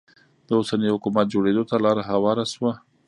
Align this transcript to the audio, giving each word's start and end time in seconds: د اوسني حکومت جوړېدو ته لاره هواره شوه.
د 0.47 0.49
اوسني 0.59 0.87
حکومت 0.95 1.25
جوړېدو 1.33 1.63
ته 1.69 1.75
لاره 1.85 2.03
هواره 2.11 2.45
شوه. 2.53 2.71